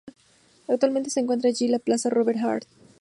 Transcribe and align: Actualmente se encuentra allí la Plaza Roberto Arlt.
Actualmente 0.67 1.11
se 1.11 1.19
encuentra 1.19 1.51
allí 1.51 1.67
la 1.67 1.77
Plaza 1.77 2.09
Roberto 2.09 2.47
Arlt. 2.47 2.65